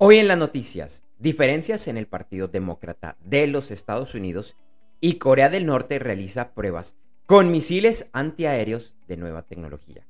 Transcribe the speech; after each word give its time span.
Hoy 0.00 0.18
en 0.18 0.28
las 0.28 0.38
noticias, 0.38 1.02
diferencias 1.18 1.88
en 1.88 1.96
el 1.96 2.06
Partido 2.06 2.46
Demócrata 2.46 3.16
de 3.18 3.48
los 3.48 3.72
Estados 3.72 4.14
Unidos 4.14 4.56
y 5.00 5.14
Corea 5.14 5.48
del 5.48 5.66
Norte 5.66 5.98
realiza 5.98 6.54
pruebas 6.54 6.94
con 7.26 7.50
misiles 7.50 8.08
antiaéreos 8.12 8.96
de 9.08 9.16
nueva 9.16 9.42
tecnología. 9.42 10.06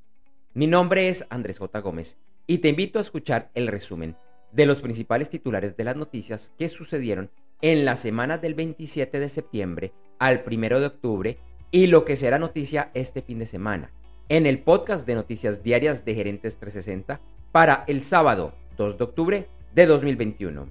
Mi 0.53 0.67
nombre 0.67 1.09
es 1.09 1.25
Andrés 1.31 1.59
J. 1.59 1.81
Gómez 1.81 2.19
y 2.47 2.59
te 2.59 2.69
invito 2.69 2.99
a 2.99 3.03
escuchar 3.03 3.51
el 3.55 3.67
resumen 3.67 4.15
de 4.53 4.67
los 4.67 4.83
principales 4.83 5.31
titulares 5.31 5.75
de 5.79 5.85
las 5.85 5.97
noticias 5.97 6.53
que 6.59 6.69
sucedieron 6.69 7.31
en 7.63 7.87
la 7.87 7.97
semana 7.97 8.37
del 8.37 8.53
27 8.53 9.19
de 9.19 9.31
septiembre 9.31 9.95
al 10.19 10.45
1 10.47 10.81
de 10.81 10.87
octubre 10.87 11.39
y 11.71 11.87
lo 11.87 12.05
que 12.05 12.17
será 12.17 12.39
noticia 12.39 12.91
este 12.93 13.23
fin 13.23 13.39
de 13.39 13.47
semana 13.47 13.91
en 14.29 14.45
el 14.45 14.59
podcast 14.59 15.07
de 15.07 15.15
noticias 15.15 15.63
diarias 15.63 16.05
de 16.05 16.15
Gerentes 16.15 16.59
360 16.59 17.23
para 17.53 17.85
el 17.87 18.05
sábado 18.05 18.53
2 18.77 18.99
de 18.99 19.05
octubre 19.05 19.49
de 19.75 19.87
2021. 19.87 20.69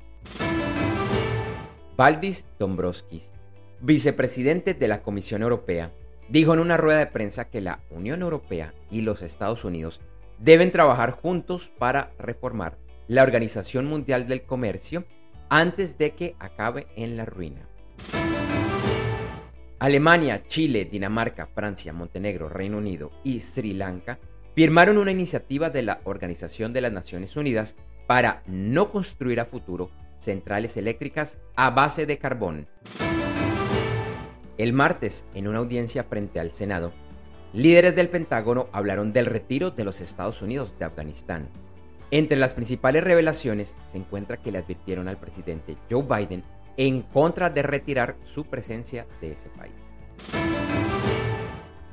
Valdis 1.95 2.45
Dombrovskis, 2.59 3.31
vicepresidente 3.81 4.73
de 4.73 4.87
la 4.87 5.01
Comisión 5.01 5.41
Europea, 5.41 5.91
dijo 6.29 6.53
en 6.53 6.59
una 6.59 6.77
rueda 6.77 6.99
de 6.99 7.07
prensa 7.07 7.49
que 7.49 7.61
la 7.61 7.79
Unión 7.89 8.21
Europea 8.21 8.73
y 8.91 9.01
los 9.01 9.21
Estados 9.21 9.63
Unidos 9.63 10.01
deben 10.39 10.71
trabajar 10.71 11.11
juntos 11.11 11.71
para 11.77 12.11
reformar 12.19 12.77
la 13.07 13.23
Organización 13.23 13.85
Mundial 13.85 14.27
del 14.27 14.43
Comercio 14.43 15.05
antes 15.49 15.97
de 15.97 16.11
que 16.11 16.35
acabe 16.39 16.87
en 16.95 17.17
la 17.17 17.25
ruina. 17.25 17.67
Alemania, 19.79 20.43
Chile, 20.47 20.85
Dinamarca, 20.85 21.47
Francia, 21.47 21.93
Montenegro, 21.93 22.49
Reino 22.49 22.79
Unido 22.79 23.11
y 23.23 23.41
Sri 23.41 23.73
Lanka 23.73 24.19
firmaron 24.55 24.97
una 24.97 25.11
iniciativa 25.11 25.69
de 25.69 25.83
la 25.83 26.01
Organización 26.03 26.73
de 26.73 26.81
las 26.81 26.91
Naciones 26.91 27.37
Unidas 27.37 27.75
para 28.07 28.41
no 28.47 28.91
construir 28.91 29.39
a 29.39 29.45
futuro 29.45 29.91
centrales 30.19 30.77
eléctricas 30.77 31.37
a 31.55 31.69
base 31.69 32.05
de 32.05 32.17
carbón. 32.17 32.67
El 34.57 34.73
martes, 34.73 35.25
en 35.35 35.47
una 35.47 35.59
audiencia 35.59 36.03
frente 36.03 36.39
al 36.39 36.51
Senado, 36.51 36.91
líderes 37.53 37.95
del 37.95 38.09
Pentágono 38.09 38.67
hablaron 38.71 39.13
del 39.13 39.27
retiro 39.27 39.69
de 39.69 39.83
los 39.83 40.01
Estados 40.01 40.41
Unidos 40.41 40.73
de 40.79 40.85
Afganistán. 40.85 41.49
Entre 42.09 42.37
las 42.37 42.53
principales 42.53 43.03
revelaciones 43.03 43.75
se 43.91 43.97
encuentra 43.97 44.37
que 44.37 44.51
le 44.51 44.59
advirtieron 44.59 45.07
al 45.07 45.17
presidente 45.17 45.77
Joe 45.91 46.03
Biden 46.03 46.43
en 46.77 47.01
contra 47.01 47.49
de 47.49 47.61
retirar 47.61 48.15
su 48.23 48.45
presencia 48.45 49.05
de 49.19 49.33
ese 49.33 49.49
país. 49.49 49.73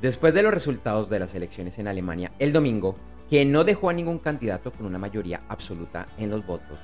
Después 0.01 0.33
de 0.33 0.43
los 0.43 0.53
resultados 0.53 1.09
de 1.09 1.19
las 1.19 1.35
elecciones 1.35 1.77
en 1.79 1.87
Alemania 1.87 2.31
el 2.39 2.53
domingo, 2.53 2.95
que 3.29 3.45
no 3.45 3.63
dejó 3.63 3.89
a 3.89 3.93
ningún 3.93 4.19
candidato 4.19 4.71
con 4.71 4.85
una 4.85 4.99
mayoría 4.99 5.41
absoluta 5.49 6.07
en 6.17 6.29
los 6.29 6.45
votos, 6.45 6.79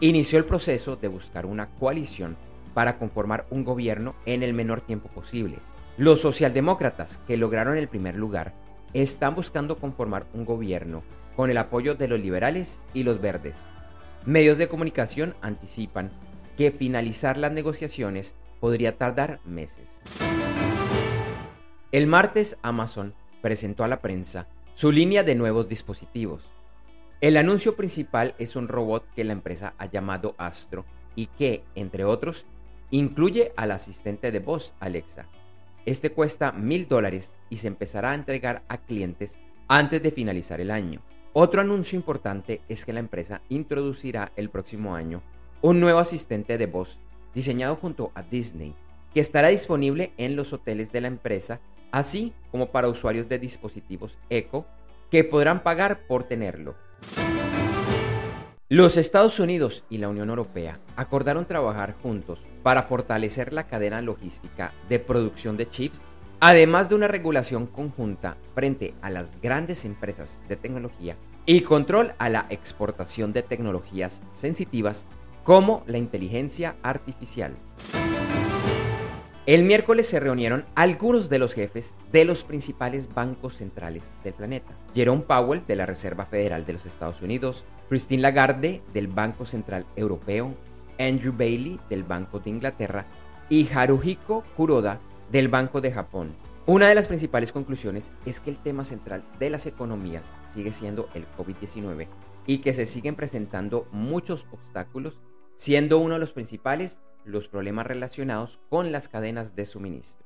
inició 0.00 0.38
el 0.38 0.44
proceso 0.44 0.96
de 0.96 1.08
buscar 1.08 1.46
una 1.46 1.68
coalición 1.68 2.36
para 2.72 2.98
conformar 2.98 3.46
un 3.50 3.64
gobierno 3.64 4.14
en 4.26 4.42
el 4.42 4.52
menor 4.54 4.80
tiempo 4.80 5.08
posible. 5.08 5.58
Los 5.96 6.20
socialdemócratas, 6.20 7.18
que 7.26 7.36
lograron 7.36 7.76
el 7.76 7.88
primer 7.88 8.16
lugar, 8.16 8.52
están 8.92 9.34
buscando 9.34 9.76
conformar 9.76 10.26
un 10.34 10.44
gobierno 10.44 11.02
con 11.36 11.50
el 11.50 11.58
apoyo 11.58 11.94
de 11.94 12.08
los 12.08 12.20
liberales 12.20 12.80
y 12.92 13.02
los 13.02 13.20
verdes. 13.20 13.56
Medios 14.26 14.58
de 14.58 14.68
comunicación 14.68 15.34
anticipan 15.40 16.10
que 16.56 16.70
finalizar 16.70 17.36
las 17.36 17.52
negociaciones 17.52 18.34
podría 18.60 18.96
tardar 18.96 19.40
meses. 19.44 20.00
El 21.92 22.06
martes 22.06 22.56
Amazon 22.62 23.14
presentó 23.40 23.84
a 23.84 23.88
la 23.88 24.00
prensa 24.00 24.46
su 24.74 24.90
línea 24.90 25.22
de 25.22 25.36
nuevos 25.36 25.68
dispositivos. 25.68 26.42
El 27.20 27.36
anuncio 27.36 27.76
principal 27.76 28.34
es 28.38 28.56
un 28.56 28.66
robot 28.66 29.04
que 29.14 29.22
la 29.22 29.32
empresa 29.32 29.74
ha 29.78 29.86
llamado 29.86 30.34
Astro 30.36 30.84
y 31.14 31.26
que, 31.26 31.62
entre 31.76 32.04
otros, 32.04 32.44
incluye 32.90 33.52
al 33.56 33.70
asistente 33.70 34.32
de 34.32 34.40
voz 34.40 34.74
Alexa. 34.80 35.26
Este 35.86 36.10
cuesta 36.10 36.50
mil 36.50 36.88
dólares 36.88 37.32
y 37.50 37.58
se 37.58 37.68
empezará 37.68 38.10
a 38.10 38.14
entregar 38.16 38.62
a 38.68 38.78
clientes 38.78 39.36
antes 39.68 40.02
de 40.02 40.10
finalizar 40.10 40.60
el 40.60 40.72
año. 40.72 41.02
Otro 41.32 41.60
anuncio 41.60 41.96
importante 41.96 42.60
es 42.68 42.84
que 42.84 42.92
la 42.92 43.00
empresa 43.00 43.42
introducirá 43.48 44.32
el 44.34 44.50
próximo 44.50 44.96
año 44.96 45.22
un 45.62 45.80
nuevo 45.80 46.00
asistente 46.00 46.58
de 46.58 46.66
voz 46.66 46.98
diseñado 47.32 47.76
junto 47.76 48.10
a 48.14 48.22
Disney, 48.22 48.74
que 49.14 49.20
estará 49.20 49.48
disponible 49.48 50.12
en 50.16 50.36
los 50.36 50.52
hoteles 50.52 50.90
de 50.90 51.00
la 51.00 51.08
empresa 51.08 51.60
así 51.94 52.32
como 52.50 52.72
para 52.72 52.88
usuarios 52.88 53.28
de 53.28 53.38
dispositivos 53.38 54.18
Eco 54.28 54.66
que 55.12 55.22
podrán 55.22 55.62
pagar 55.62 56.08
por 56.08 56.24
tenerlo. 56.24 56.74
Los 58.68 58.96
Estados 58.96 59.38
Unidos 59.38 59.84
y 59.88 59.98
la 59.98 60.08
Unión 60.08 60.28
Europea 60.28 60.80
acordaron 60.96 61.46
trabajar 61.46 61.94
juntos 62.02 62.40
para 62.64 62.82
fortalecer 62.82 63.52
la 63.52 63.68
cadena 63.68 64.02
logística 64.02 64.72
de 64.88 64.98
producción 64.98 65.56
de 65.56 65.70
chips, 65.70 66.00
además 66.40 66.88
de 66.88 66.96
una 66.96 67.06
regulación 67.06 67.68
conjunta 67.68 68.36
frente 68.56 68.92
a 69.00 69.10
las 69.10 69.40
grandes 69.40 69.84
empresas 69.84 70.40
de 70.48 70.56
tecnología 70.56 71.14
y 71.46 71.60
control 71.60 72.14
a 72.18 72.28
la 72.28 72.46
exportación 72.50 73.32
de 73.32 73.44
tecnologías 73.44 74.20
sensitivas 74.32 75.04
como 75.44 75.84
la 75.86 75.98
inteligencia 75.98 76.74
artificial. 76.82 77.54
El 79.46 79.64
miércoles 79.64 80.08
se 80.08 80.20
reunieron 80.20 80.64
algunos 80.74 81.28
de 81.28 81.38
los 81.38 81.52
jefes 81.52 81.92
de 82.10 82.24
los 82.24 82.44
principales 82.44 83.12
bancos 83.12 83.58
centrales 83.58 84.02
del 84.22 84.32
planeta. 84.32 84.72
Jerome 84.94 85.24
Powell 85.24 85.66
de 85.66 85.76
la 85.76 85.84
Reserva 85.84 86.24
Federal 86.24 86.64
de 86.64 86.72
los 86.72 86.86
Estados 86.86 87.20
Unidos, 87.20 87.66
Christine 87.90 88.22
Lagarde 88.22 88.80
del 88.94 89.06
Banco 89.06 89.44
Central 89.44 89.84
Europeo, 89.96 90.54
Andrew 90.98 91.34
Bailey 91.36 91.78
del 91.90 92.04
Banco 92.04 92.40
de 92.40 92.48
Inglaterra 92.48 93.04
y 93.50 93.68
Haruhiko 93.70 94.44
Kuroda 94.56 94.98
del 95.30 95.48
Banco 95.48 95.82
de 95.82 95.92
Japón. 95.92 96.34
Una 96.64 96.88
de 96.88 96.94
las 96.94 97.08
principales 97.08 97.52
conclusiones 97.52 98.12
es 98.24 98.40
que 98.40 98.48
el 98.48 98.56
tema 98.56 98.84
central 98.84 99.24
de 99.38 99.50
las 99.50 99.66
economías 99.66 100.24
sigue 100.54 100.72
siendo 100.72 101.10
el 101.12 101.26
COVID-19 101.36 102.08
y 102.46 102.58
que 102.62 102.72
se 102.72 102.86
siguen 102.86 103.14
presentando 103.14 103.88
muchos 103.92 104.46
obstáculos, 104.52 105.20
siendo 105.56 105.98
uno 105.98 106.14
de 106.14 106.20
los 106.20 106.32
principales 106.32 106.98
los 107.24 107.48
problemas 107.48 107.86
relacionados 107.86 108.60
con 108.68 108.92
las 108.92 109.08
cadenas 109.08 109.54
de 109.56 109.66
suministro. 109.66 110.24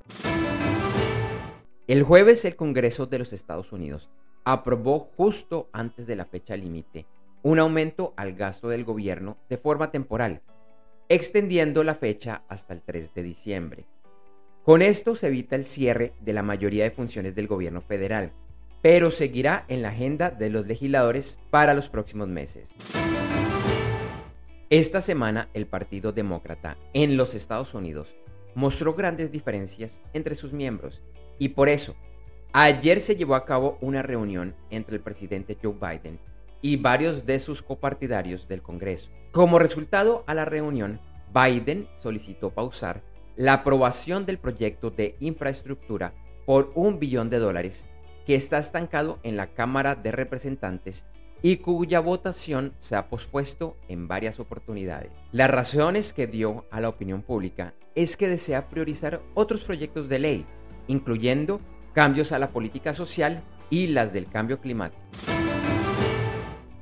El 1.87 2.03
jueves 2.03 2.45
el 2.45 2.57
Congreso 2.57 3.07
de 3.07 3.19
los 3.19 3.33
Estados 3.33 3.73
Unidos 3.73 4.11
aprobó 4.45 5.11
justo 5.17 5.69
antes 5.73 6.07
de 6.07 6.17
la 6.17 6.25
fecha 6.25 6.57
límite 6.57 7.07
un 7.43 7.59
aumento 7.59 8.15
al 8.17 8.35
gasto 8.35 8.69
del 8.69 8.85
gobierno 8.85 9.39
de 9.49 9.59
forma 9.59 9.91
temporal, 9.91 10.43
extendiendo 11.09 11.85
la 11.85 11.95
fecha 11.95 12.43
hasta 12.49 12.75
el 12.75 12.83
3 12.83 13.15
de 13.15 13.23
diciembre. 13.23 13.87
Con 14.65 14.83
esto 14.83 15.17
se 15.17 15.29
evita 15.29 15.57
el 15.57 15.65
cierre 15.65 16.13
de 16.21 16.33
la 16.33 16.43
mayoría 16.43 16.85
de 16.85 16.91
funciones 16.91 17.35
del 17.35 17.47
gobierno 17.47 17.81
federal, 17.81 18.33
pero 18.83 19.11
seguirá 19.11 19.65
en 19.69 19.83
la 19.83 19.89
agenda 19.89 20.31
de 20.31 20.51
los 20.51 20.67
legisladores 20.67 21.39
para 21.51 21.75
los 21.75 21.89
próximos 21.89 22.29
meses. 22.29 22.69
Esta 24.71 25.01
semana 25.01 25.49
el 25.55 25.67
Partido 25.67 26.13
Demócrata 26.13 26.77
en 26.93 27.17
los 27.17 27.35
Estados 27.35 27.73
Unidos 27.73 28.15
mostró 28.55 28.93
grandes 28.93 29.33
diferencias 29.33 30.03
entre 30.13 30.35
sus 30.35 30.53
miembros 30.53 31.01
y 31.39 31.51
por 31.51 31.71
eso 31.71 31.97
ayer 32.53 33.01
se 33.01 33.17
llevó 33.17 33.35
a 33.35 33.47
cabo 33.47 33.79
una 33.81 34.03
reunión 34.03 34.55
entre 34.69 34.97
el 34.97 35.03
presidente 35.03 35.57
Joe 35.63 35.73
Biden 35.73 36.21
y 36.61 36.77
varios 36.77 37.25
de 37.25 37.39
sus 37.39 37.63
copartidarios 37.63 38.47
del 38.47 38.61
Congreso. 38.61 39.11
Como 39.33 39.59
resultado 39.59 40.23
a 40.27 40.35
la 40.35 40.45
reunión, 40.45 41.01
Biden 41.33 41.89
solicitó 41.97 42.51
pausar 42.51 43.03
la 43.37 43.55
aprobación 43.55 44.27
del 44.27 44.37
proyecto 44.37 44.91
de 44.91 45.17
infraestructura 45.19 46.13
por 46.45 46.73
un 46.75 46.99
billón 46.99 47.31
de 47.31 47.39
dólares 47.39 47.87
que 48.27 48.35
está 48.35 48.59
estancado 48.59 49.19
en 49.23 49.39
la 49.39 49.47
Cámara 49.55 49.95
de 49.95 50.13
Representantes 50.13 51.07
y 51.43 51.59
cuya 51.59 52.01
votación 52.01 52.75
se 52.79 52.97
ha 52.97 53.09
pospuesto 53.09 53.77
en 53.89 54.09
varias 54.09 54.41
oportunidades. 54.41 55.11
Las 55.33 55.51
razones 55.51 56.13
que 56.13 56.27
dio 56.27 56.67
a 56.71 56.81
la 56.81 56.89
opinión 56.89 57.23
pública 57.23 57.75
es 57.95 58.17
que 58.17 58.29
desea 58.29 58.69
priorizar 58.69 59.21
otros 59.35 59.65
proyectos 59.65 60.09
de 60.09 60.19
ley, 60.19 60.47
incluyendo 60.87 61.61
cambios 61.93 62.33
a 62.33 62.39
la 62.39 62.49
política 62.49 62.95
social 62.95 63.43
y 63.71 63.89
las 63.89 64.13
del 64.13 64.29
cambio 64.29 64.61
climático. 64.61 65.03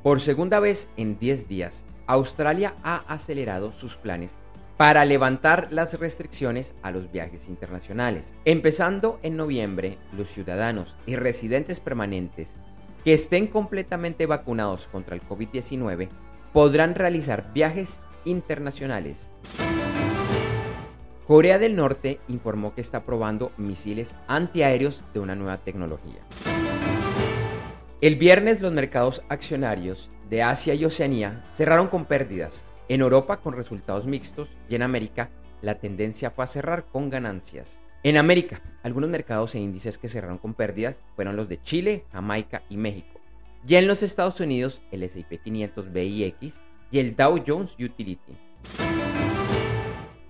Por 0.02 0.20
segunda 0.20 0.60
vez 0.60 0.88
en 0.96 1.18
10 1.18 1.48
días, 1.48 1.84
Australia 2.06 2.76
ha 2.84 2.98
acelerado 3.12 3.72
sus 3.72 3.96
planes 3.96 4.36
para 4.76 5.04
levantar 5.04 5.68
las 5.70 5.98
restricciones 5.98 6.74
a 6.82 6.90
los 6.90 7.10
viajes 7.10 7.48
internacionales. 7.48 8.34
Empezando 8.44 9.18
en 9.22 9.36
noviembre, 9.36 9.98
los 10.16 10.28
ciudadanos 10.28 10.94
y 11.06 11.16
residentes 11.16 11.80
permanentes 11.80 12.56
que 13.06 13.14
estén 13.14 13.46
completamente 13.46 14.26
vacunados 14.26 14.88
contra 14.88 15.14
el 15.14 15.22
COVID-19 15.22 16.08
podrán 16.52 16.96
realizar 16.96 17.52
viajes 17.52 18.00
internacionales. 18.24 19.30
Corea 21.24 21.60
del 21.60 21.76
Norte 21.76 22.18
informó 22.26 22.74
que 22.74 22.80
está 22.80 23.04
probando 23.04 23.52
misiles 23.58 24.16
antiaéreos 24.26 25.04
de 25.14 25.20
una 25.20 25.36
nueva 25.36 25.58
tecnología. 25.58 26.18
El 28.00 28.16
viernes 28.16 28.60
los 28.60 28.72
mercados 28.72 29.22
accionarios 29.28 30.10
de 30.28 30.42
Asia 30.42 30.74
y 30.74 30.84
Oceanía 30.84 31.44
cerraron 31.52 31.86
con 31.86 32.06
pérdidas, 32.06 32.64
en 32.88 33.02
Europa 33.02 33.36
con 33.36 33.54
resultados 33.54 34.04
mixtos 34.04 34.48
y 34.68 34.74
en 34.74 34.82
América 34.82 35.30
la 35.62 35.76
tendencia 35.76 36.32
fue 36.32 36.42
a 36.42 36.48
cerrar 36.48 36.86
con 36.86 37.08
ganancias. 37.08 37.78
En 38.06 38.16
América, 38.16 38.62
algunos 38.84 39.10
mercados 39.10 39.56
e 39.56 39.58
índices 39.58 39.98
que 39.98 40.08
cerraron 40.08 40.38
con 40.38 40.54
pérdidas 40.54 40.96
fueron 41.16 41.34
los 41.34 41.48
de 41.48 41.60
Chile, 41.60 42.04
Jamaica 42.12 42.62
y 42.70 42.76
México. 42.76 43.18
Ya 43.64 43.80
en 43.80 43.88
los 43.88 44.04
Estados 44.04 44.38
Unidos, 44.38 44.80
el 44.92 45.02
S&P 45.02 45.38
500 45.38 45.92
BIX 45.92 46.54
y 46.92 47.00
el 47.00 47.16
Dow 47.16 47.42
Jones 47.44 47.72
Utility. 47.72 48.36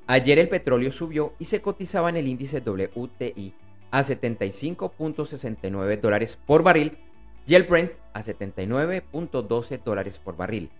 Ayer 0.07 0.39
el 0.39 0.49
petróleo 0.49 0.91
subió 0.91 1.35
y 1.39 1.45
se 1.45 1.61
cotizaba 1.61 2.09
en 2.09 2.17
el 2.17 2.29
índice 2.29 2.63
WTI 2.65 3.53
a 3.91 4.03
75.69 4.03 6.01
dólares 6.01 6.39
por 6.47 6.63
barril 6.63 6.97
y 7.47 7.57
el 7.57 7.65
Brent 7.65 7.93
a 8.15 8.23
79.12 8.23 9.83
dólares 9.85 10.19
por 10.19 10.35
barril. 10.35 10.71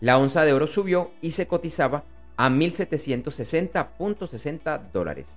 La 0.00 0.16
onza 0.16 0.46
de 0.46 0.54
oro 0.54 0.66
subió 0.66 1.10
y 1.20 1.32
se 1.32 1.46
cotizaba 1.46 2.04
a 2.38 2.48
1.760.60 2.48 4.90
dólares. 4.90 5.36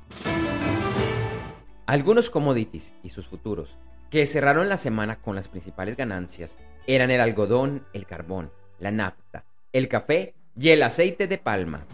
Algunos 1.89 2.29
commodities 2.29 2.93
y 3.01 3.09
sus 3.09 3.25
futuros 3.25 3.75
que 4.11 4.27
cerraron 4.27 4.69
la 4.69 4.77
semana 4.77 5.15
con 5.15 5.35
las 5.35 5.47
principales 5.47 5.97
ganancias 5.97 6.59
eran 6.85 7.09
el 7.09 7.19
algodón, 7.19 7.83
el 7.93 8.05
carbón, 8.05 8.51
la 8.77 8.91
nafta, 8.91 9.43
el 9.73 9.87
café 9.87 10.35
y 10.55 10.69
el 10.69 10.83
aceite 10.83 11.25
de 11.25 11.39
palma. 11.39 11.87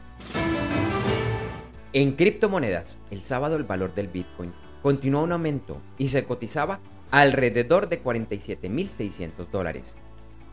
En 1.93 2.11
criptomonedas, 2.17 2.99
el 3.09 3.21
sábado 3.21 3.55
el 3.55 3.63
valor 3.63 3.95
del 3.95 4.09
Bitcoin 4.09 4.51
continuó 4.81 5.23
un 5.23 5.31
aumento 5.31 5.81
y 5.97 6.09
se 6.09 6.25
cotizaba 6.25 6.81
alrededor 7.09 7.87
de 7.87 8.03
47.600 8.03 9.47
dólares. 9.49 9.95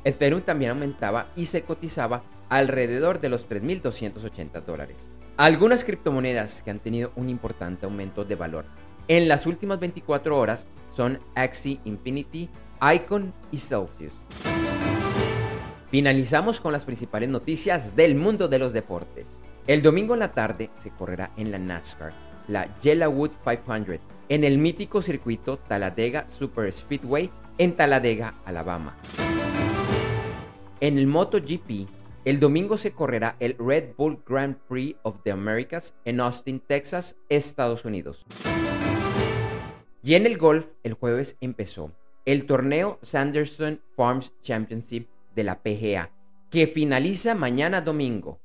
Ethereum 0.05 0.43
también 0.43 0.71
aumentaba 0.71 1.33
y 1.35 1.47
se 1.47 1.63
cotizaba 1.63 2.23
alrededor 2.49 3.21
de 3.21 3.31
los 3.31 3.49
3.280 3.49 4.65
dólares. 4.65 5.09
Algunas 5.37 5.83
criptomonedas 5.83 6.63
que 6.63 6.71
han 6.71 6.79
tenido 6.79 7.11
un 7.17 7.29
importante 7.29 7.87
aumento 7.87 8.25
de 8.25 8.37
valor 8.37 8.67
en 9.17 9.29
las 9.29 9.45
últimas 9.45 9.79
24 9.79 10.39
horas 10.39 10.67
son 10.97 11.19
Axie 11.35 11.81
Infinity, 11.85 12.49
Icon 12.95 13.35
y 13.51 13.59
Celsius. 13.59 14.15
Finalizamos 15.91 16.63
con 16.63 16.73
las 16.73 16.87
principales 16.87 17.29
noticias 17.29 17.95
del 17.95 18.15
mundo 18.15 18.49
de 18.49 18.59
los 18.59 18.73
deportes. 18.73 19.27
El 19.67 19.83
domingo 19.83 20.15
en 20.15 20.21
la 20.21 20.33
tarde 20.33 20.71
se 20.79 20.89
correrá 20.93 21.31
en 21.37 21.51
la 21.51 21.59
NASCAR, 21.59 22.15
la 22.49 22.81
Yellowwood 22.81 23.33
500, 23.45 24.01
en 24.31 24.45
el 24.45 24.57
mítico 24.57 25.03
circuito 25.03 25.59
Talladega 25.59 26.25
Super 26.31 26.73
Speedway 26.73 27.31
en 27.59 27.77
Talladega, 27.77 28.37
Alabama. 28.47 28.97
En 30.81 30.97
el 30.97 31.07
MotoGP, 31.07 31.87
el 32.25 32.41
domingo 32.41 32.79
se 32.79 32.93
correrá 32.93 33.37
el 33.41 33.57
Red 33.59 33.95
Bull 33.95 34.23
Grand 34.27 34.57
Prix 34.69 34.97
of 35.03 35.17
the 35.23 35.33
Americas 35.33 35.95
en 36.07 36.21
Austin, 36.21 36.61
Texas, 36.61 37.17
Estados 37.29 37.85
Unidos. 37.85 38.25
Y 40.05 40.17
en 40.17 40.27
el 40.27 40.37
golf, 40.37 40.67
el 40.83 40.95
jueves 40.95 41.37
empezó 41.41 41.93
el 42.25 42.45
torneo 42.47 42.99
Sanderson 43.03 43.81
Farms 43.97 44.33
Championship 44.43 45.09
de 45.37 45.45
la 45.45 45.63
PGA, 45.63 46.11
que 46.51 46.67
finaliza 46.67 47.37
mañana 47.37 47.81
domingo. 47.83 48.41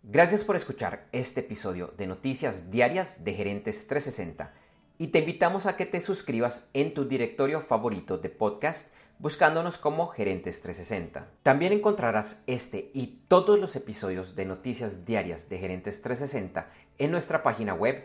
Gracias 0.00 0.44
por 0.44 0.54
escuchar 0.54 1.08
este 1.10 1.40
episodio 1.40 1.92
de 1.96 2.06
Noticias 2.06 2.70
Diarias 2.70 3.24
de 3.24 3.34
Gerentes 3.34 3.88
360 3.88 4.54
y 4.96 5.08
te 5.08 5.18
invitamos 5.18 5.66
a 5.66 5.76
que 5.76 5.86
te 5.86 6.00
suscribas 6.00 6.70
en 6.72 6.94
tu 6.94 7.06
directorio 7.08 7.60
favorito 7.60 8.16
de 8.16 8.28
podcast 8.28 8.92
buscándonos 9.18 9.78
como 9.78 10.06
Gerentes 10.08 10.60
360. 10.60 11.30
También 11.42 11.72
encontrarás 11.72 12.44
este 12.46 12.92
y 12.94 13.24
todos 13.26 13.58
los 13.58 13.74
episodios 13.74 14.36
de 14.36 14.44
Noticias 14.44 15.04
Diarias 15.04 15.48
de 15.48 15.58
Gerentes 15.58 16.00
360 16.00 16.70
en 16.98 17.10
nuestra 17.10 17.42
página 17.42 17.74
web 17.74 18.04